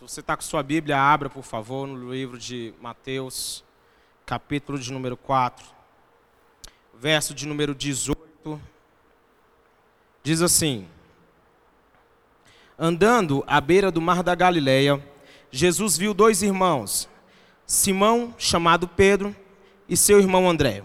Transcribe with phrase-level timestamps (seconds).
[0.00, 3.62] Se você está com sua Bíblia, abra, por favor, no livro de Mateus,
[4.24, 5.62] capítulo de número 4,
[6.98, 8.58] verso de número 18.
[10.22, 10.88] Diz assim:
[12.78, 15.06] Andando à beira do mar da Galileia,
[15.50, 17.06] Jesus viu dois irmãos,
[17.66, 19.36] Simão, chamado Pedro,
[19.86, 20.82] e seu irmão André.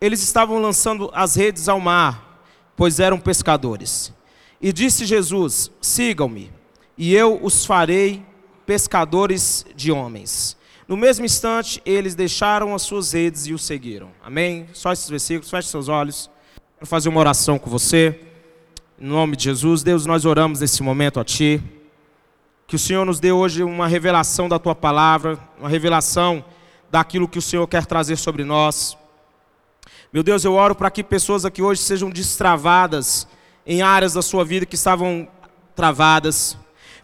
[0.00, 2.42] Eles estavam lançando as redes ao mar,
[2.74, 4.12] pois eram pescadores.
[4.60, 6.55] E disse Jesus: Sigam-me,
[6.96, 8.24] e eu os farei
[8.64, 10.56] pescadores de homens.
[10.88, 14.10] No mesmo instante, eles deixaram as suas redes e o seguiram.
[14.22, 14.68] Amém?
[14.72, 16.30] Só esses versículos, feche seus olhos.
[16.78, 18.20] Quero fazer uma oração com você.
[18.98, 21.60] Em nome de Jesus, Deus, nós oramos nesse momento a Ti.
[22.66, 26.44] Que o Senhor nos dê hoje uma revelação da Tua palavra, uma revelação
[26.90, 28.96] daquilo que o Senhor quer trazer sobre nós.
[30.12, 33.26] Meu Deus, eu oro para que pessoas aqui hoje sejam destravadas
[33.66, 35.28] em áreas da sua vida que estavam
[35.74, 36.56] travadas,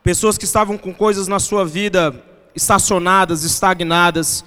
[0.03, 2.15] pessoas que estavam com coisas na sua vida
[2.55, 4.45] estacionadas, estagnadas.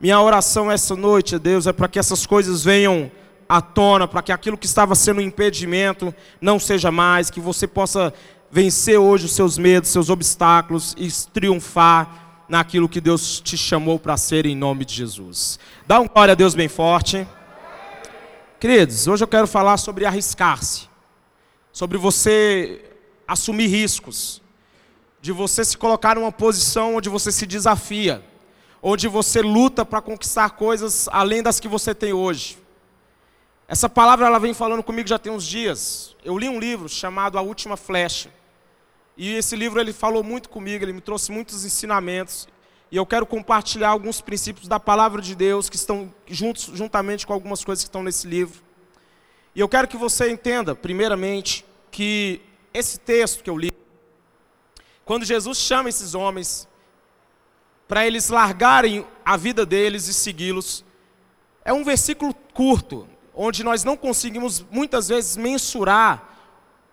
[0.00, 3.10] Minha oração essa noite, Deus, é para que essas coisas venham
[3.48, 7.66] à tona, para que aquilo que estava sendo um impedimento não seja mais, que você
[7.66, 8.12] possa
[8.50, 14.16] vencer hoje os seus medos, seus obstáculos e triunfar naquilo que Deus te chamou para
[14.16, 15.58] ser em nome de Jesus.
[15.86, 17.26] Dá um glória a Deus bem forte.
[18.60, 20.88] Queridos, hoje eu quero falar sobre arriscar-se
[21.78, 22.84] sobre você
[23.24, 24.42] assumir riscos,
[25.28, 28.24] de você se colocar numa posição onde você se desafia,
[28.82, 32.56] onde você luta para conquistar coisas além das que você tem hoje.
[33.68, 36.16] Essa palavra ela vem falando comigo já tem uns dias.
[36.24, 38.30] Eu li um livro chamado A Última Flecha.
[39.18, 42.48] E esse livro ele falou muito comigo, ele me trouxe muitos ensinamentos.
[42.90, 47.34] E eu quero compartilhar alguns princípios da palavra de Deus que estão juntos, juntamente com
[47.34, 48.62] algumas coisas que estão nesse livro.
[49.54, 52.40] E eu quero que você entenda, primeiramente, que
[52.72, 53.70] esse texto que eu li,
[55.08, 56.68] quando Jesus chama esses homens
[57.88, 60.84] para eles largarem a vida deles e segui-los,
[61.64, 66.28] é um versículo curto, onde nós não conseguimos muitas vezes mensurar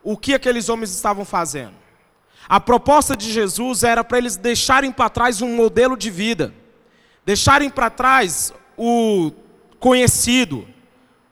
[0.02, 1.74] o que aqueles homens estavam fazendo.
[2.48, 6.54] A proposta de Jesus era para eles deixarem para trás um modelo de vida,
[7.26, 9.34] deixarem para trás o
[9.78, 10.66] conhecido,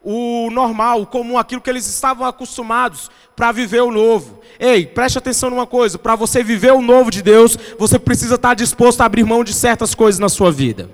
[0.03, 4.41] o normal, o comum, aquilo que eles estavam acostumados para viver o novo.
[4.59, 8.53] Ei, preste atenção numa coisa: para você viver o novo de Deus, você precisa estar
[8.53, 10.90] disposto a abrir mão de certas coisas na sua vida.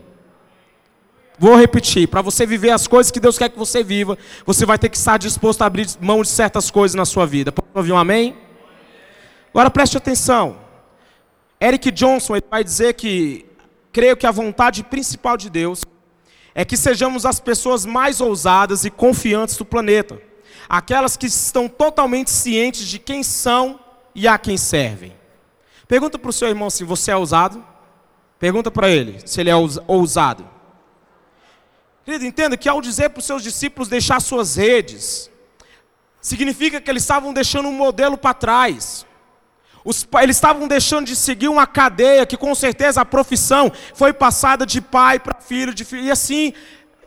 [1.40, 4.78] Vou repetir: para você viver as coisas que Deus quer que você viva, você vai
[4.78, 7.52] ter que estar disposto a abrir mão de certas coisas na sua vida.
[7.52, 8.38] Pode ouvir um amém?
[9.52, 10.58] Agora preste atenção.
[11.60, 13.46] Eric Johnson vai dizer que
[13.92, 15.84] creio que a vontade principal de Deus
[16.60, 20.22] é que sejamos as pessoas mais ousadas e confiantes do planeta.
[20.68, 23.80] Aquelas que estão totalmente cientes de quem são
[24.14, 25.16] e a quem servem.
[25.88, 27.66] Pergunta para o seu irmão se você é ousado.
[28.38, 29.56] Pergunta para ele se ele é
[29.88, 30.46] ousado.
[32.04, 35.32] Querido, entenda que ao dizer para os seus discípulos deixar suas redes,
[36.20, 39.06] significa que eles estavam deixando um modelo para trás.
[39.84, 44.66] Os, eles estavam deixando de seguir uma cadeia que com certeza a profissão foi passada
[44.66, 46.54] de pai para filho, de filho, e assim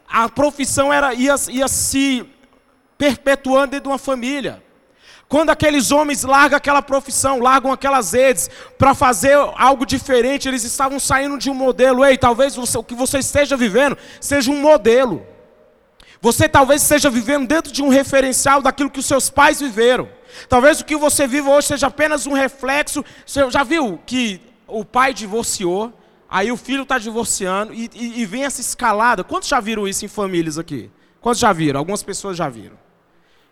[0.09, 2.27] a profissão era, ia, ia se
[2.99, 4.63] perpetuando dentro de uma família.
[5.33, 11.01] Quando aqueles homens largam aquela profissão, largam aquelas redes para fazer algo diferente, eles estavam
[11.01, 12.05] saindo de um modelo.
[12.05, 15.27] Ei, talvez você, o que você esteja vivendo seja um modelo.
[16.21, 20.07] Você talvez esteja vivendo dentro de um referencial daquilo que os seus pais viveram.
[20.49, 23.05] Talvez o que você vive hoje seja apenas um reflexo.
[23.27, 25.93] Você já viu que o pai divorciou,
[26.29, 29.23] aí o filho está divorciando e, e, e, vem essa escalada.
[29.23, 30.91] Quantos já viram isso em famílias aqui?
[31.21, 31.79] Quantos já viram?
[31.79, 32.77] Algumas pessoas já viram.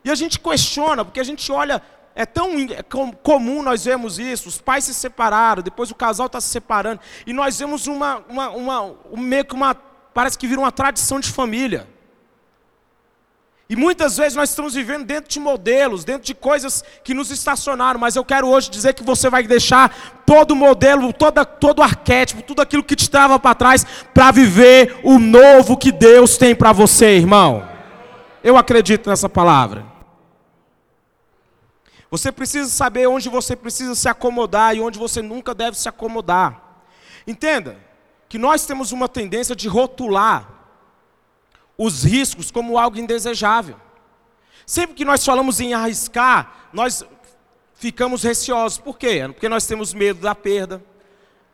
[0.04, 1.82] E a gente questiona, porque a gente olha,
[2.14, 2.82] é tão é
[3.22, 7.32] comum nós vemos isso, os pais se separaram, depois o casal está se separando, e
[7.32, 11.30] nós vemos uma, uma, uma, um, meio que uma, parece que vira uma tradição de
[11.30, 11.86] família.
[13.70, 18.00] E muitas vezes nós estamos vivendo dentro de modelos, dentro de coisas que nos estacionaram,
[18.00, 22.60] mas eu quero hoje dizer que você vai deixar todo modelo, toda, todo arquétipo, tudo
[22.60, 27.16] aquilo que te trava para trás, para viver o novo que Deus tem para você,
[27.16, 27.65] irmão.
[28.42, 29.86] Eu acredito nessa palavra.
[32.10, 36.83] Você precisa saber onde você precisa se acomodar e onde você nunca deve se acomodar.
[37.24, 37.77] Entenda
[38.28, 40.59] que nós temos uma tendência de rotular
[41.82, 43.74] os riscos como algo indesejável.
[44.66, 47.03] Sempre que nós falamos em arriscar, nós
[47.72, 48.77] ficamos receosos.
[48.77, 49.22] Por quê?
[49.28, 50.84] Porque nós temos medo da perda,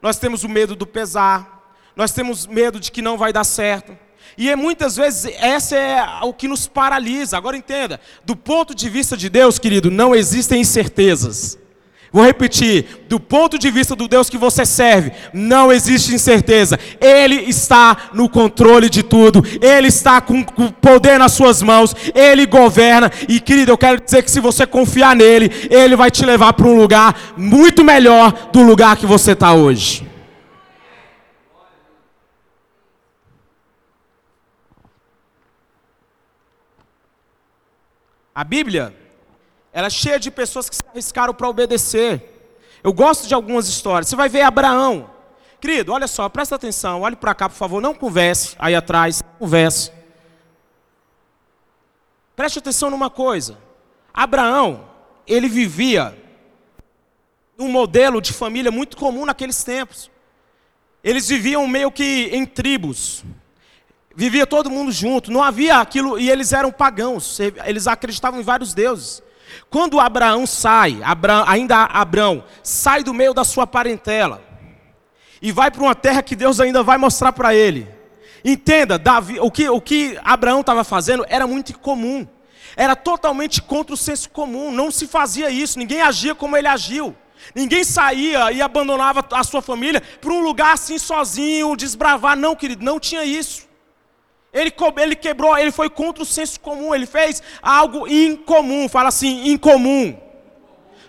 [0.02, 3.96] nós temos o medo do pesar, nós temos medo de que não vai dar certo.
[4.36, 7.36] E é, muitas vezes essa é o que nos paralisa.
[7.36, 11.56] Agora entenda, do ponto de vista de Deus, querido, não existem incertezas.
[12.12, 16.78] Vou repetir: do ponto de vista do Deus que você serve, não existe incerteza.
[17.00, 22.46] Ele está no controle de tudo, Ele está com o poder nas suas mãos, Ele
[22.46, 23.10] governa.
[23.28, 26.66] E querido, eu quero dizer que se você confiar nele, Ele vai te levar para
[26.66, 30.06] um lugar muito melhor do lugar que você está hoje.
[38.34, 38.94] A Bíblia
[39.76, 42.50] ela é cheia de pessoas que se arriscaram para obedecer.
[42.82, 44.08] Eu gosto de algumas histórias.
[44.08, 45.10] Você vai ver Abraão.
[45.60, 49.92] Querido, olha só, presta atenção, olhe para cá, por favor, não converse aí atrás, converse.
[52.34, 53.58] Preste atenção numa coisa.
[54.14, 54.88] Abraão,
[55.26, 56.16] ele vivia
[57.58, 60.10] um modelo de família muito comum naqueles tempos.
[61.04, 63.22] Eles viviam meio que em tribos.
[64.14, 68.72] Vivia todo mundo junto, não havia aquilo, e eles eram pagãos, eles acreditavam em vários
[68.72, 69.25] deuses.
[69.70, 74.42] Quando Abraão sai, Abraão, ainda Abraão, sai do meio da sua parentela
[75.40, 77.86] e vai para uma terra que Deus ainda vai mostrar para ele.
[78.44, 82.26] Entenda, Davi, o que, o que Abraão estava fazendo era muito incomum.
[82.76, 84.70] Era totalmente contra o senso comum.
[84.70, 85.78] Não se fazia isso.
[85.78, 87.14] Ninguém agia como ele agiu.
[87.54, 92.36] Ninguém saía e abandonava a sua família para um lugar assim sozinho, desbravar.
[92.36, 93.65] Não, querido, não tinha isso.
[94.56, 98.88] Ele, ele quebrou, ele foi contra o senso comum, ele fez algo incomum.
[98.88, 100.18] Fala assim, incomum.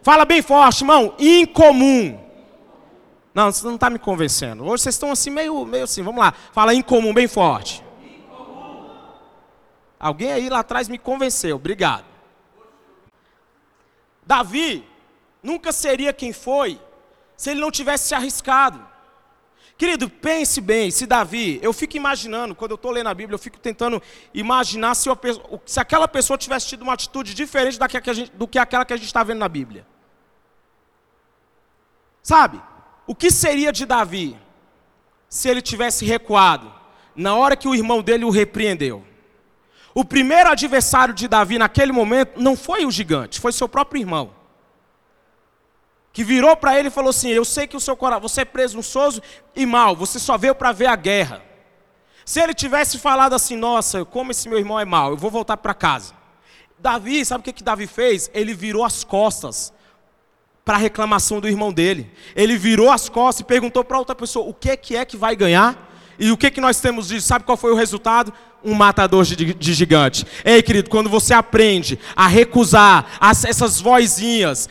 [0.04, 2.20] Fala bem forte, irmão, incomum.
[3.34, 4.66] Não, você não está me convencendo.
[4.66, 6.34] Hoje vocês estão assim, meio, meio assim, vamos lá.
[6.52, 7.82] Fala incomum, bem forte.
[8.04, 8.90] Incomum.
[9.98, 12.04] Alguém aí lá atrás me convenceu, obrigado.
[14.26, 14.86] Davi
[15.42, 16.82] nunca seria quem foi
[17.38, 18.86] se ele não tivesse se arriscado.
[19.78, 23.40] Querido, pense bem, se Davi, eu fico imaginando, quando eu estou lendo a Bíblia, eu
[23.40, 24.02] fico tentando
[24.34, 25.18] imaginar se, eu,
[25.68, 28.98] se aquela pessoa tivesse tido uma atitude diferente que gente, do que aquela que a
[28.98, 29.86] gente está vendo na Bíblia.
[32.24, 32.60] Sabe,
[33.06, 34.36] o que seria de Davi
[35.30, 36.74] se ele tivesse recuado
[37.16, 39.06] na hora que o irmão dele o repreendeu?
[39.94, 44.37] O primeiro adversário de Davi naquele momento não foi o gigante, foi seu próprio irmão
[46.14, 48.46] que virou para ele e falou assim: Eu sei que o seu coração, você é
[48.46, 49.22] presunçoso
[49.56, 51.44] e mal, você só veio para ver a guerra.
[52.26, 55.58] Se ele tivesse falado assim: Nossa, como esse meu irmão é mal, eu vou voltar
[55.58, 56.14] para casa.
[56.80, 58.30] Davi, sabe o que, que Davi fez?
[58.34, 59.74] Ele virou as costas
[60.68, 62.12] para a reclamação do irmão dele.
[62.36, 65.36] Ele virou as costas e perguntou para outra pessoa: O que, que é que vai
[65.36, 65.88] ganhar?
[66.20, 67.22] E o que, que nós temos de.
[67.22, 68.34] Sabe qual foi o resultado?
[68.64, 70.26] Um matador de, de gigante.
[70.44, 74.68] Ei, querido, quando você aprende a recusar as, essas vozinhas,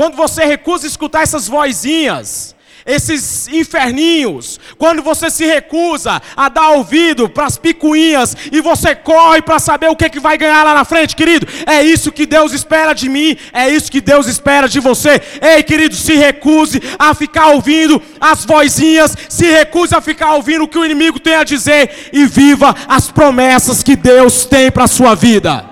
[0.00, 2.56] quando você recusa escutar essas vozinhas,
[2.86, 9.42] esses inferninhos, quando você se recusa a dar ouvido para as picuinhas e você corre
[9.42, 12.54] para saber o que, que vai ganhar lá na frente, querido, é isso que Deus
[12.54, 15.20] espera de mim, é isso que Deus espera de você.
[15.38, 20.68] Ei, querido, se recuse a ficar ouvindo as vozinhas, se recuse a ficar ouvindo o
[20.68, 24.88] que o inimigo tem a dizer e viva as promessas que Deus tem para a
[24.88, 25.68] sua vida.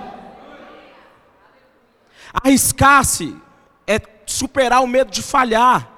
[2.44, 3.47] Arriscar-se é
[4.32, 5.90] superar o medo de falhar.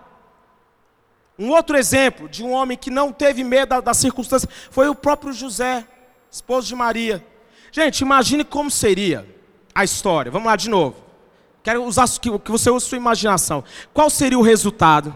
[1.38, 4.94] Um outro exemplo de um homem que não teve medo da, da circunstância foi o
[4.94, 5.86] próprio José,
[6.30, 7.24] esposo de Maria.
[7.72, 9.26] Gente, imagine como seria
[9.74, 10.30] a história.
[10.30, 10.96] Vamos lá de novo.
[11.62, 13.64] Quero usar que, que você use sua imaginação.
[13.92, 15.14] Qual seria o resultado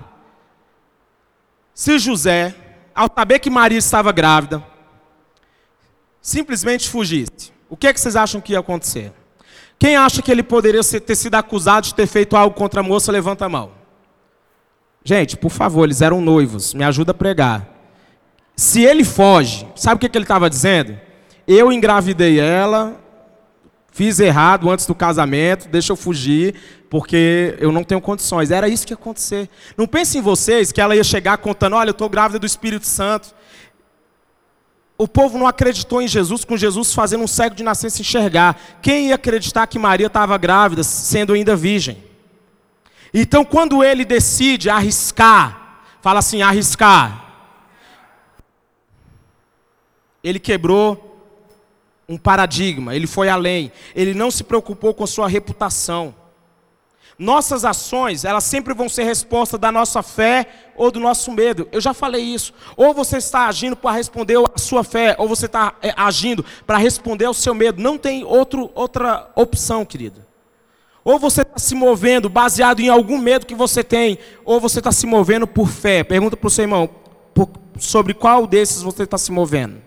[1.74, 2.54] se José,
[2.94, 4.64] ao saber que Maria estava grávida,
[6.22, 7.52] simplesmente fugisse?
[7.68, 9.12] O que, é que vocês acham que ia acontecer?
[9.78, 13.12] Quem acha que ele poderia ter sido acusado de ter feito algo contra a moça,
[13.12, 13.72] levanta a mão.
[15.04, 17.68] Gente, por favor, eles eram noivos, me ajuda a pregar.
[18.56, 20.98] Se ele foge, sabe o que, ele estava dizendo?
[21.46, 22.98] Eu engravidei ela,
[23.92, 26.54] fiz errado antes do casamento, deixa eu fugir,
[26.88, 28.50] porque eu não tenho condições.
[28.50, 29.50] Era isso que ia acontecer.
[29.76, 32.86] Não pense em vocês que ela ia chegar contando: olha, eu estou grávida do Espírito
[32.86, 33.34] Santo.
[34.96, 38.58] O povo não acreditou em Jesus, com Jesus fazendo um cego de nascença enxergar.
[38.80, 42.02] Quem ia acreditar que Maria estava grávida, sendo ainda virgem?
[43.12, 47.22] Então, quando ele decide arriscar, fala assim: arriscar.
[50.22, 51.10] Ele quebrou
[52.08, 56.14] um paradigma, ele foi além, ele não se preocupou com sua reputação.
[57.18, 61.68] Nossas ações, elas sempre vão ser resposta da nossa fé ou do nosso medo.
[61.70, 62.52] Eu já falei isso.
[62.76, 66.76] Ou você está agindo para responder a sua fé, ou você está é, agindo para
[66.76, 67.80] responder ao seu medo.
[67.80, 70.24] Não tem outro, outra opção, querido.
[71.04, 74.90] Ou você está se movendo baseado em algum medo que você tem, ou você está
[74.90, 76.02] se movendo por fé.
[76.02, 76.88] Pergunta para o seu irmão
[77.32, 79.80] por, sobre qual desses você está se movendo.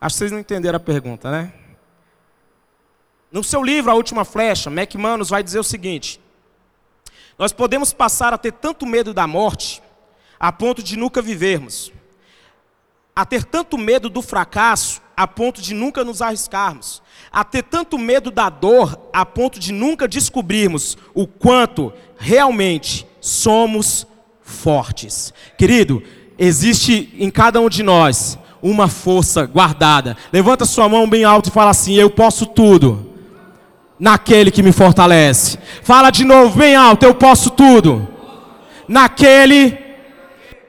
[0.00, 1.52] Acho que vocês não entenderam a pergunta, né?
[3.32, 6.20] No seu livro, A Última Flecha, McManus vai dizer o seguinte:
[7.38, 9.82] Nós podemos passar a ter tanto medo da morte,
[10.38, 11.90] a ponto de nunca vivermos,
[13.16, 17.96] a ter tanto medo do fracasso, a ponto de nunca nos arriscarmos, a ter tanto
[17.96, 24.06] medo da dor, a ponto de nunca descobrirmos o quanto realmente somos
[24.42, 25.32] fortes.
[25.56, 26.02] Querido,
[26.38, 30.18] existe em cada um de nós uma força guardada.
[30.30, 33.11] Levanta sua mão bem alto e fala assim: Eu posso tudo
[34.02, 35.56] naquele que me fortalece.
[35.84, 38.08] Fala de novo, bem alto: Eu posso tudo
[38.88, 39.78] naquele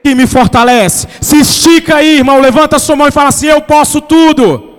[0.03, 1.07] que me fortalece.
[1.19, 4.75] Se estica aí, irmão, levanta sua mão e fala assim: Eu posso tudo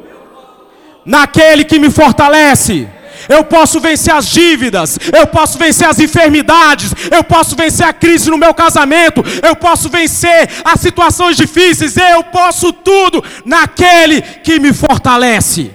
[1.04, 2.88] naquele que me fortalece.
[3.28, 8.30] Eu posso vencer as dívidas, eu posso vencer as enfermidades, eu posso vencer a crise
[8.30, 14.74] no meu casamento, eu posso vencer as situações difíceis, eu posso tudo naquele que me
[14.74, 15.72] fortalece.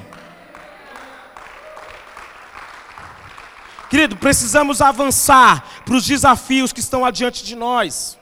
[3.89, 8.17] Querido, precisamos avançar para os desafios que estão adiante de nós,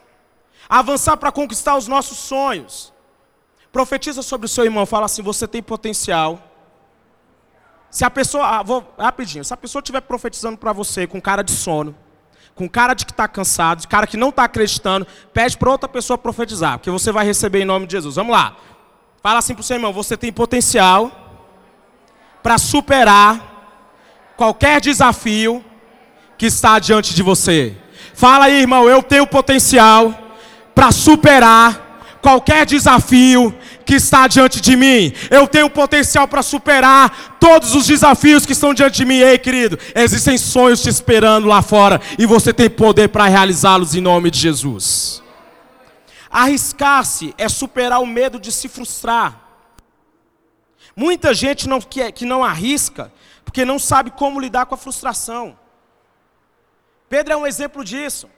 [0.69, 2.93] avançar para conquistar os nossos sonhos.
[3.71, 6.41] Profetiza sobre o seu irmão, fala assim: você tem potencial
[7.89, 11.41] se a pessoa, ah, vou rapidinho, se a pessoa estiver profetizando para você com cara
[11.41, 11.95] de sono,
[12.53, 15.87] com cara de que está cansado, de cara que não está acreditando, pede para outra
[15.87, 18.15] pessoa profetizar, porque você vai receber em nome de Jesus.
[18.15, 18.55] Vamos lá.
[19.21, 21.11] Fala assim para o seu irmão: você tem potencial
[22.43, 23.56] para superar
[24.37, 25.65] qualquer desafio
[26.37, 27.75] que está diante de você.
[28.13, 30.13] Fala aí, irmão, eu tenho potencial
[30.73, 31.87] para superar
[32.21, 33.53] qualquer desafio
[33.85, 35.11] que está diante de mim.
[35.31, 39.19] Eu tenho potencial para superar todos os desafios que estão diante de mim.
[39.19, 44.01] Ei, querido, existem sonhos te esperando lá fora e você tem poder para realizá-los em
[44.01, 45.23] nome de Jesus.
[46.29, 49.41] Arriscar-se é superar o medo de se frustrar.
[50.95, 53.11] Muita gente não, que, que não arrisca
[53.47, 55.57] porque não sabe como lidar com a frustração.
[57.07, 58.29] Pedro é um exemplo disso.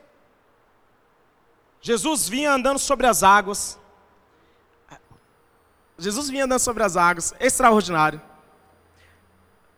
[1.80, 3.76] Jesus vinha andando sobre as águas.
[5.98, 8.22] Jesus vinha andando sobre as águas, extraordinário.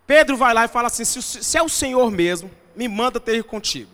[0.07, 3.43] Pedro vai lá e fala assim: se, se é o Senhor mesmo, me manda ter
[3.43, 3.91] contigo.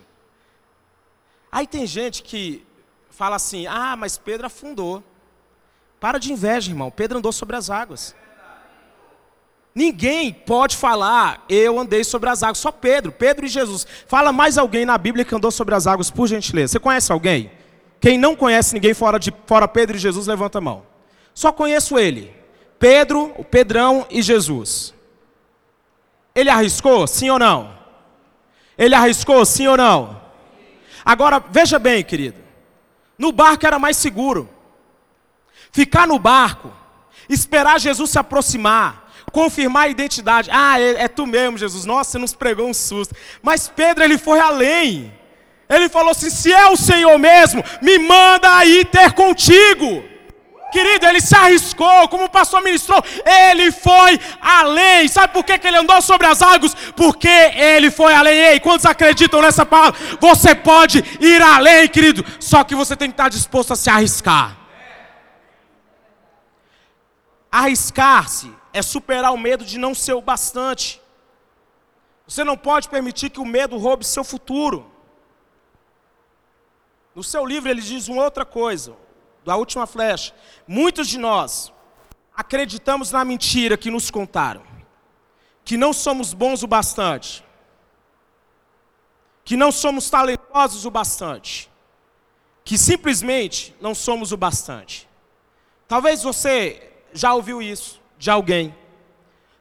[1.52, 2.66] Aí tem gente que
[3.10, 5.04] fala assim: ah, mas Pedro afundou.
[6.00, 6.90] Para de inveja, irmão.
[6.90, 8.14] Pedro andou sobre as águas.
[9.78, 12.58] Ninguém pode falar, eu andei sobre as águas.
[12.58, 13.86] Só Pedro, Pedro e Jesus.
[14.08, 16.72] Fala mais alguém na Bíblia que andou sobre as águas, por gentileza.
[16.72, 17.48] Você conhece alguém?
[18.00, 20.82] Quem não conhece ninguém fora, de, fora Pedro e Jesus, levanta a mão.
[21.32, 22.34] Só conheço ele.
[22.76, 24.92] Pedro, o Pedrão e Jesus.
[26.34, 27.72] Ele arriscou, sim ou não?
[28.76, 30.20] Ele arriscou, sim ou não?
[31.04, 32.40] Agora, veja bem, querido.
[33.16, 34.50] No barco era mais seguro.
[35.70, 36.72] Ficar no barco,
[37.28, 39.07] esperar Jesus se aproximar,
[39.38, 40.50] confirmar a identidade.
[40.52, 41.84] Ah, é, é tu mesmo, Jesus.
[41.84, 43.14] Nossa, você nos pregou um susto.
[43.40, 45.12] Mas Pedro, ele foi além.
[45.68, 50.04] Ele falou assim: se é o Senhor mesmo, me manda aí ter contigo.
[50.72, 55.08] Querido, ele se arriscou, como o pastor ministrou, ele foi além.
[55.08, 56.74] Sabe por que, ele andou sobre as águas?
[56.94, 58.36] Porque ele foi além.
[58.36, 59.98] Ei, quantos acreditam nessa palavra?
[60.20, 64.58] Você pode ir além, querido, só que você tem que estar disposto a se arriscar.
[67.50, 71.00] Arriscar-se é superar o medo de não ser o bastante.
[72.26, 74.90] Você não pode permitir que o medo roube seu futuro.
[77.14, 78.94] No seu livro ele diz uma outra coisa,
[79.44, 80.34] da última flecha.
[80.66, 81.72] Muitos de nós
[82.36, 84.62] acreditamos na mentira que nos contaram,
[85.64, 87.44] que não somos bons o bastante,
[89.44, 91.68] que não somos talentosos o bastante,
[92.64, 95.08] que simplesmente não somos o bastante.
[95.88, 98.74] Talvez você já ouviu isso de alguém.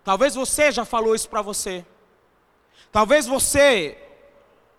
[0.04, 1.86] Talvez você já falou isso para você.
[2.92, 3.98] Talvez você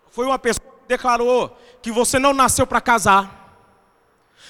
[0.09, 3.39] foi uma pessoa que declarou que você não nasceu para casar.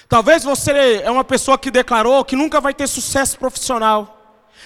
[0.08, 4.18] Talvez você é uma pessoa que declarou que nunca vai ter sucesso profissional.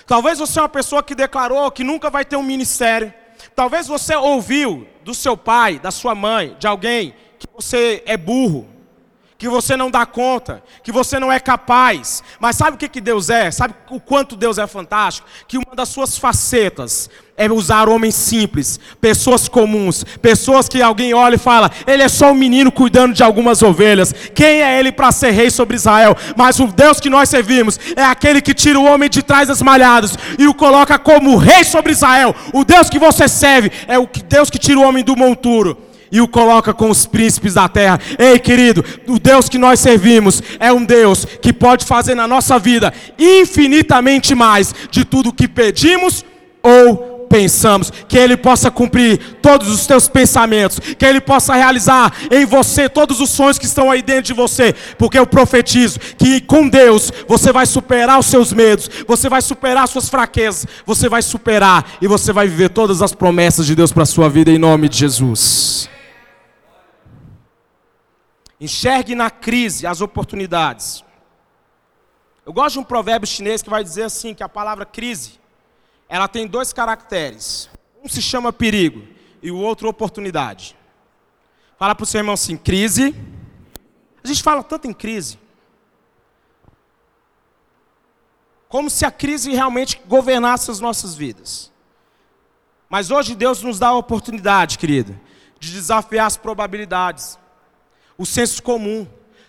[0.07, 3.13] Talvez você é uma pessoa que declarou que nunca vai ter um ministério.
[3.55, 8.69] Talvez você ouviu do seu pai, da sua mãe, de alguém que você é burro,
[9.45, 12.23] que você não dá conta, que você não é capaz.
[12.41, 13.51] Mas sabe o que, que Deus é?
[13.51, 15.29] Sabe o quanto Deus é fantástico?
[15.47, 21.35] Que uma das suas facetas é usar homens simples, pessoas comuns, pessoas que alguém olha
[21.35, 24.15] e fala: ele é só um menino cuidando de algumas ovelhas.
[24.35, 26.17] Quem é ele para ser rei sobre Israel?
[26.35, 29.61] Mas o Deus que nós servimos é aquele que tira o homem de trás das
[29.61, 32.35] malhadas e o coloca como rei sobre Israel.
[32.51, 36.21] O Deus que você serve é o Deus que tira o homem do monturo e
[36.21, 37.99] o coloca com os príncipes da terra.
[38.17, 42.57] Ei, querido, o Deus que nós servimos é um Deus que pode fazer na nossa
[42.57, 46.25] vida infinitamente mais de tudo que pedimos
[46.63, 52.45] ou pensamos, que Ele possa cumprir todos os teus pensamentos, que Ele possa realizar em
[52.45, 56.69] você todos os sonhos que estão aí dentro de você, porque eu profetizo que com
[56.69, 61.23] Deus você vai superar os seus medos, você vai superar as suas fraquezas, você vai
[61.23, 64.59] superar e você vai viver todas as promessas de Deus para a sua vida em
[64.59, 65.93] nome de Jesus.
[68.61, 71.05] Enxergue na crise as oportunidades.
[72.47, 75.41] Eu gosto de um provérbio chinês que vai dizer assim, que a palavra crise,
[76.09, 77.71] ela tem dois caracteres.
[78.03, 79.07] Um se chama perigo
[79.43, 80.77] e o outro oportunidade.
[81.79, 83.15] Fala para o seu irmão assim, crise.
[84.23, 85.39] A gente fala tanto em crise.
[88.69, 91.73] Como se a crise realmente governasse as nossas vidas.
[92.89, 95.19] Mas hoje Deus nos dá a oportunidade, querido,
[95.59, 97.39] de desafiar as probabilidades,
[98.19, 99.07] o senso comum.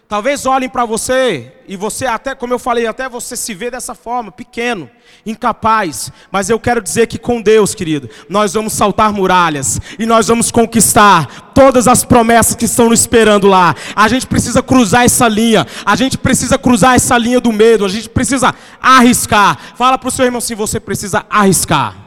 [0.08, 3.96] Talvez olhem para você e você até, como eu falei, até você se vê dessa
[3.96, 4.88] forma, pequeno,
[5.26, 6.12] incapaz.
[6.32, 10.52] Mas eu quero dizer que com Deus, querido, nós vamos saltar muralhas e nós vamos
[10.52, 13.76] conquistar todas as promessas que estão nos esperando lá.
[13.96, 15.66] A gente precisa cruzar essa linha.
[15.84, 17.84] A gente precisa cruzar essa linha do medo.
[17.84, 19.58] A gente precisa arriscar.
[19.76, 22.05] Fala para o seu irmão se você precisa arriscar.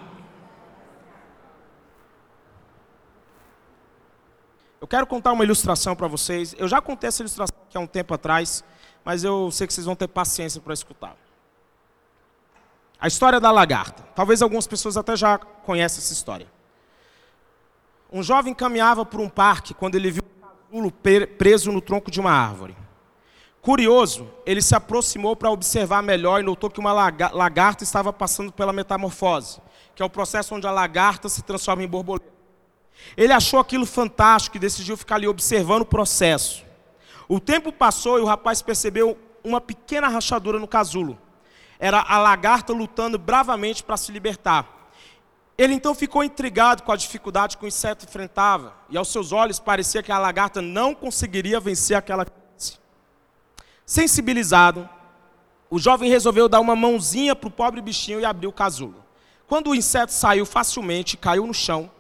[4.81, 6.55] Eu quero contar uma ilustração para vocês.
[6.57, 8.63] Eu já contei essa ilustração aqui há um tempo atrás,
[9.05, 11.17] mas eu sei que vocês vão ter paciência para escutar.
[13.01, 14.03] A história da lagarta.
[14.15, 16.47] Talvez algumas pessoas até já conheçam essa história.
[18.13, 20.23] Um jovem caminhava por um parque quando ele viu
[20.73, 22.77] um casulo preso no tronco de uma árvore.
[23.61, 28.73] Curioso, ele se aproximou para observar melhor e notou que uma lagarta estava passando pela
[28.73, 29.61] metamorfose,
[29.95, 32.38] que é o processo onde a lagarta se transforma em borboleta.
[33.17, 36.65] Ele achou aquilo fantástico e decidiu ficar ali observando o processo.
[37.29, 41.19] O tempo passou e o rapaz percebeu uma pequena rachadura no casulo.
[41.79, 44.79] Era a lagarta lutando bravamente para se libertar.
[45.57, 49.59] Ele então ficou intrigado com a dificuldade que o inseto enfrentava, e aos seus olhos
[49.59, 52.79] parecia que a lagarta não conseguiria vencer aquela crise.
[53.85, 54.89] Sensibilizado,
[55.69, 59.05] o jovem resolveu dar uma mãozinha para o pobre bichinho e abrir o casulo.
[59.49, 61.91] Quando o inseto saiu facilmente e caiu no chão,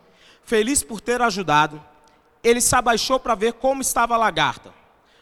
[0.48, 1.78] Feliz por ter ajudado,
[2.42, 4.72] ele se abaixou para ver como estava a lagarta.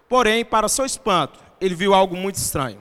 [0.09, 2.79] Porém, para seu espanto, ele viu algo muito estranho.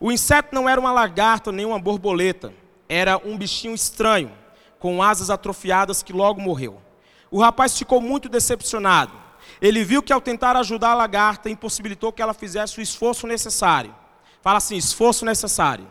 [0.00, 2.52] O inseto não era uma lagarta nem uma borboleta,
[2.88, 4.32] era um bichinho estranho,
[4.80, 6.82] com asas atrofiadas que logo morreu.
[7.30, 9.12] O rapaz ficou muito decepcionado.
[9.62, 13.94] Ele viu que ao tentar ajudar a lagarta, impossibilitou que ela fizesse o esforço necessário.
[14.42, 15.86] Fala assim: esforço necessário.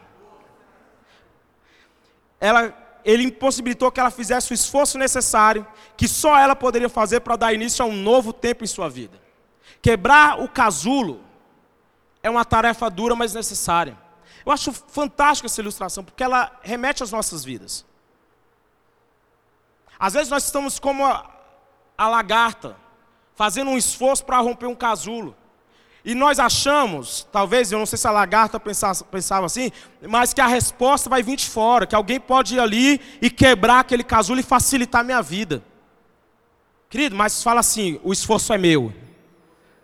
[2.38, 5.66] Ela ele impossibilitou que ela fizesse o esforço necessário
[5.96, 9.22] que só ela poderia fazer para dar início a um novo tempo em sua vida.
[9.80, 11.22] Quebrar o casulo
[12.24, 13.96] é uma tarefa dura, mas necessária.
[14.44, 17.86] Eu acho fantástica essa ilustração, porque ela remete às nossas vidas.
[20.00, 21.30] Às vezes nós estamos como a,
[21.96, 22.76] a lagarta,
[23.36, 25.36] fazendo um esforço para romper um casulo.
[26.06, 29.72] E nós achamos, talvez, eu não sei se a lagarta pensava, pensava, assim,
[30.08, 33.80] mas que a resposta vai vir de fora, que alguém pode ir ali e quebrar
[33.80, 35.64] aquele casulo e facilitar a minha vida.
[36.92, 38.94] Querido, mas fala assim: o esforço é meu.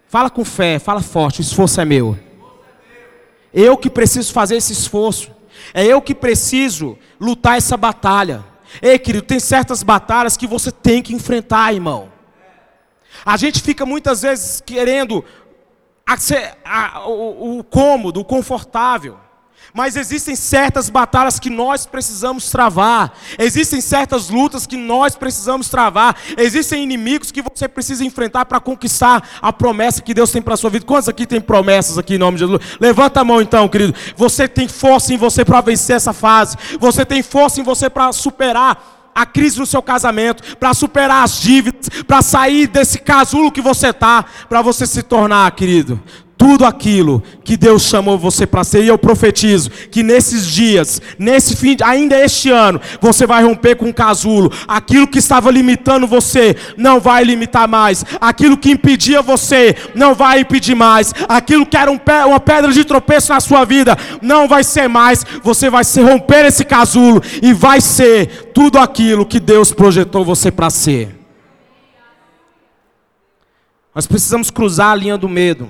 [0.07, 2.15] Fala com fé, fala forte: o esforço é meu.
[3.51, 5.31] Eu que preciso fazer esse esforço.
[5.73, 8.45] É eu que preciso lutar essa batalha.
[8.79, 12.11] Ei, querido, tem certas batalhas que você tem que enfrentar, irmão.
[13.25, 15.23] A gente fica muitas vezes querendo
[16.11, 19.17] a, a, o, o cômodo, o confortável.
[19.73, 23.13] Mas existem certas batalhas que nós precisamos travar.
[23.39, 26.17] Existem certas lutas que nós precisamos travar.
[26.37, 30.57] Existem inimigos que você precisa enfrentar para conquistar a promessa que Deus tem para a
[30.57, 30.85] sua vida.
[30.85, 32.77] Quantos aqui tem promessas aqui em nome de Jesus?
[32.81, 33.95] Levanta a mão então, querido.
[34.17, 36.57] Você tem força em você para vencer essa fase.
[36.79, 41.39] Você tem força em você para superar a crise no seu casamento, para superar as
[41.39, 46.01] dívidas, para sair desse casulo que você está, para você se tornar, querido,
[46.41, 48.83] tudo aquilo que Deus chamou você para ser.
[48.83, 53.89] E eu profetizo que nesses dias, nesse fim, ainda este ano, você vai romper com
[53.89, 54.51] o casulo.
[54.67, 58.03] Aquilo que estava limitando você não vai limitar mais.
[58.19, 61.13] Aquilo que impedia você não vai impedir mais.
[61.29, 64.87] Aquilo que era um pé, uma pedra de tropeço na sua vida não vai ser
[64.87, 65.23] mais.
[65.43, 70.49] Você vai se romper esse casulo e vai ser tudo aquilo que Deus projetou você
[70.49, 71.15] para ser.
[73.93, 75.69] Nós precisamos cruzar a linha do medo.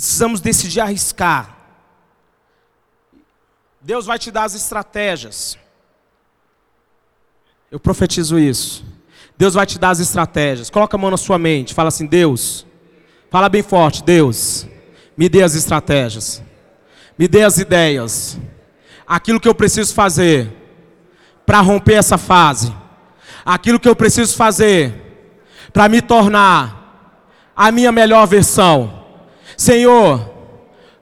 [0.00, 1.58] Precisamos decidir arriscar.
[3.82, 5.58] Deus vai te dar as estratégias.
[7.70, 8.82] Eu profetizo isso.
[9.36, 10.70] Deus vai te dar as estratégias.
[10.70, 11.74] Coloca a mão na sua mente.
[11.74, 12.64] Fala assim: Deus.
[13.30, 14.66] Fala bem forte: Deus,
[15.14, 16.42] me dê as estratégias.
[17.18, 18.38] Me dê as ideias.
[19.06, 20.50] aquilo que eu preciso fazer
[21.44, 22.74] para romper essa fase,
[23.44, 24.94] aquilo que eu preciso fazer
[25.74, 28.99] para me tornar a minha melhor versão.
[29.60, 30.32] Senhor,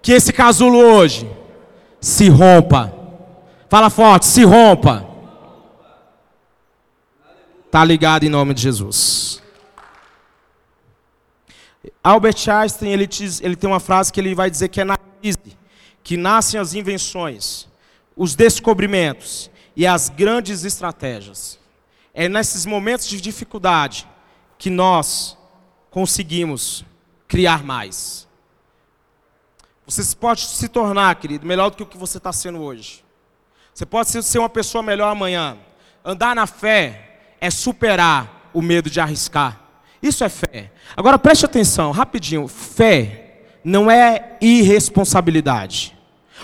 [0.02, 1.30] que esse casulo hoje
[2.00, 2.92] se rompa.
[3.68, 5.06] Fala forte, se rompa.
[7.70, 9.40] Tá ligado em nome de Jesus.
[12.02, 14.96] Albert Einstein ele, diz, ele tem uma frase que ele vai dizer que é na
[14.96, 15.56] crise
[16.02, 17.68] que nascem as invenções,
[18.16, 21.60] os descobrimentos e as grandes estratégias.
[22.12, 24.04] É nesses momentos de dificuldade
[24.58, 25.38] que nós
[25.92, 26.84] conseguimos
[27.28, 28.27] criar mais.
[29.88, 33.02] Você pode se tornar, querido, melhor do que o que você está sendo hoje.
[33.72, 35.56] Você pode ser uma pessoa melhor amanhã.
[36.04, 39.58] Andar na fé é superar o medo de arriscar.
[40.02, 40.70] Isso é fé.
[40.94, 42.46] Agora preste atenção, rapidinho.
[42.46, 45.96] Fé não é irresponsabilidade.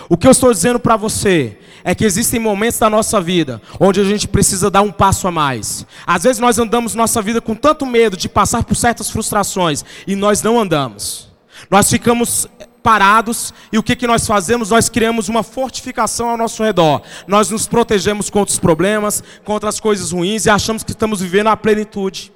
[0.09, 4.01] O que eu estou dizendo para você é que existem momentos da nossa vida onde
[4.01, 5.85] a gente precisa dar um passo a mais.
[6.07, 10.15] Às vezes nós andamos nossa vida com tanto medo de passar por certas frustrações e
[10.15, 11.29] nós não andamos.
[11.69, 12.47] Nós ficamos
[12.85, 14.69] parados e o que, que nós fazemos?
[14.69, 17.01] Nós criamos uma fortificação ao nosso redor.
[17.25, 21.47] Nós nos protegemos contra os problemas, contra as coisas ruins e achamos que estamos vivendo
[21.47, 22.31] a plenitude.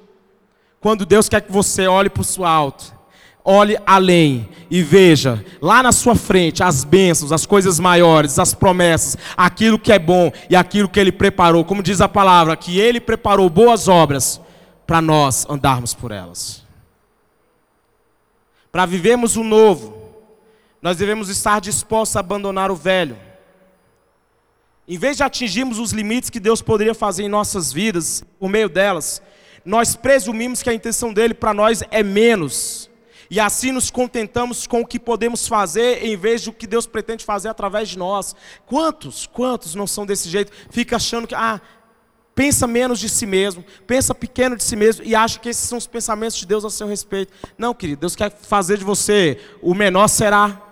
[0.80, 2.92] Quando Deus quer que você olhe para o alto,
[3.44, 9.16] olhe além e veja lá na sua frente as bênçãos, as coisas maiores, as promessas,
[9.36, 11.64] aquilo que é bom e aquilo que Ele preparou.
[11.64, 14.40] Como diz a palavra, que Ele preparou boas obras
[14.84, 16.64] para nós andarmos por elas.
[18.72, 19.99] Para vivermos o novo,
[20.82, 23.16] nós devemos estar dispostos a abandonar o velho.
[24.88, 28.68] Em vez de atingirmos os limites que Deus poderia fazer em nossas vidas, por meio
[28.68, 29.22] delas,
[29.64, 32.90] nós presumimos que a intenção dele para nós é menos.
[33.30, 37.24] E assim nos contentamos com o que podemos fazer em vez do que Deus pretende
[37.24, 38.34] fazer através de nós.
[38.66, 40.50] Quantos, quantos não são desse jeito?
[40.70, 41.60] Fica achando que, ah,
[42.34, 45.78] pensa menos de si mesmo, pensa pequeno de si mesmo e acha que esses são
[45.78, 47.32] os pensamentos de Deus a seu respeito.
[47.56, 50.69] Não, querido, Deus quer fazer de você o menor será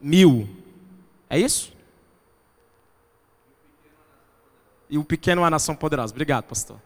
[0.00, 0.48] mil.
[1.28, 1.72] É isso?
[4.88, 6.12] E o pequeno é uma nação poderosa.
[6.12, 6.76] Obrigado, pastor.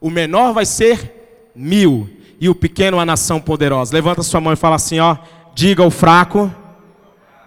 [0.00, 2.08] O menor vai ser mil
[2.40, 3.92] e o pequeno a nação poderosa.
[3.92, 5.16] Levanta sua mão e fala assim, ó,
[5.54, 6.54] diga ao fraco,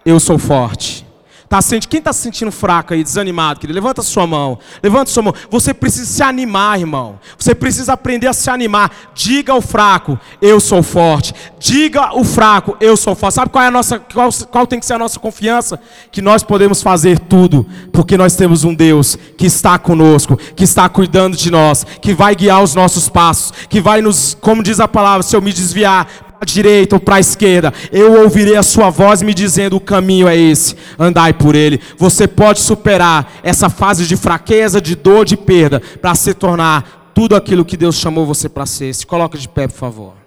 [0.06, 1.06] eu sou forte.
[1.52, 3.76] Tá sentindo, quem está se sentindo fraco aí, desanimado, querido?
[3.76, 4.58] Levanta sua mão.
[4.82, 5.34] Levanta sua mão.
[5.50, 7.20] Você precisa se animar, irmão.
[7.38, 8.90] Você precisa aprender a se animar.
[9.14, 11.34] Diga ao fraco, eu sou forte.
[11.60, 13.34] Diga o fraco, eu sou forte.
[13.34, 15.78] Sabe qual é a nossa qual, qual tem que ser a nossa confiança?
[16.10, 20.88] Que nós podemos fazer tudo, porque nós temos um Deus que está conosco, que está
[20.88, 24.88] cuidando de nós, que vai guiar os nossos passos, que vai nos, como diz a
[24.88, 29.22] palavra, se eu me desviar, direita ou para a esquerda, eu ouvirei a sua voz
[29.22, 31.80] me dizendo: o caminho é esse, andai por ele.
[31.98, 37.36] Você pode superar essa fase de fraqueza, de dor, de perda, para se tornar tudo
[37.36, 38.94] aquilo que Deus chamou você para ser.
[38.94, 40.22] Se coloca de pé, por favor.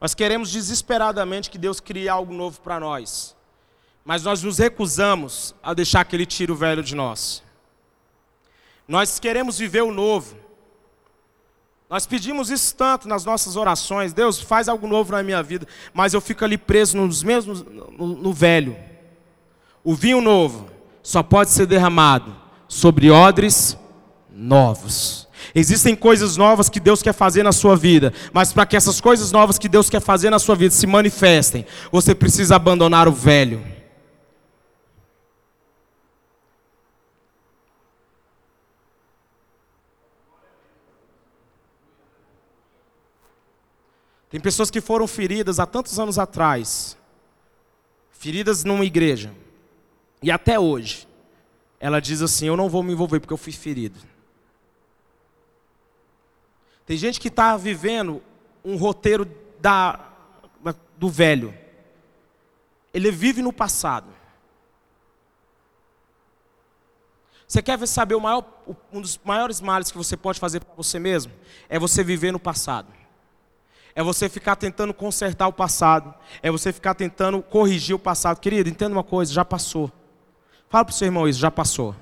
[0.00, 3.34] Nós queremos desesperadamente que Deus crie algo novo para nós,
[4.04, 7.43] mas nós nos recusamos a deixar que Ele tire o velho de nós.
[8.86, 10.36] Nós queremos viver o novo.
[11.88, 14.12] Nós pedimos isso tanto nas nossas orações.
[14.12, 15.66] Deus, faz algo novo na minha vida.
[15.92, 18.76] Mas eu fico ali preso nos mesmos, no, no velho.
[19.82, 20.68] O vinho novo
[21.02, 22.34] só pode ser derramado
[22.66, 23.76] sobre odres
[24.30, 25.28] novos.
[25.54, 29.30] Existem coisas novas que Deus quer fazer na sua vida, mas para que essas coisas
[29.30, 33.62] novas que Deus quer fazer na sua vida se manifestem, você precisa abandonar o velho.
[44.34, 46.98] Tem pessoas que foram feridas há tantos anos atrás,
[48.10, 49.32] feridas numa igreja,
[50.20, 51.06] e até hoje,
[51.78, 53.96] ela diz assim: Eu não vou me envolver porque eu fui ferido.
[56.84, 58.20] Tem gente que está vivendo
[58.64, 59.24] um roteiro
[59.60, 60.04] da,
[60.98, 61.56] do velho,
[62.92, 64.08] ele vive no passado.
[67.46, 68.44] Você quer saber o maior,
[68.92, 71.32] um dos maiores males que você pode fazer para você mesmo?
[71.68, 73.03] É você viver no passado.
[73.96, 76.12] É você ficar tentando consertar o passado.
[76.42, 78.40] É você ficar tentando corrigir o passado.
[78.40, 79.90] Querido, entenda uma coisa, já passou.
[80.68, 81.94] Fala para o seu irmão isso, já passou.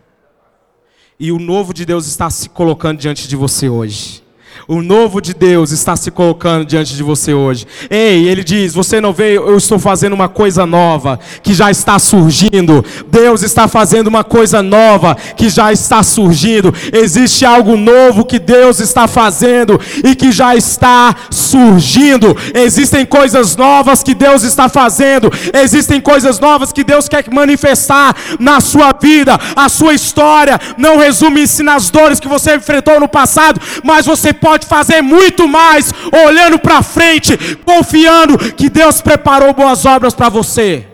[1.20, 4.21] E o novo de Deus está se colocando diante de você hoje.
[4.68, 7.66] O novo de Deus está se colocando diante de você hoje.
[7.90, 11.98] Ei, ele diz: Você não veio, eu estou fazendo uma coisa nova que já está
[11.98, 12.84] surgindo.
[13.08, 16.72] Deus está fazendo uma coisa nova que já está surgindo.
[16.92, 22.36] Existe algo novo que Deus está fazendo e que já está surgindo.
[22.54, 25.30] Existem coisas novas que Deus está fazendo.
[25.52, 29.36] Existem coisas novas que Deus quer manifestar na sua vida.
[29.56, 34.51] A sua história não resume-se nas dores que você enfrentou no passado, mas você pode
[34.52, 35.94] pode fazer muito mais
[36.26, 40.91] olhando para frente, confiando que Deus preparou boas obras para você.